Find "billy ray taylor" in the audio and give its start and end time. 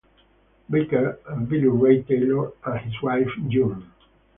1.47-2.53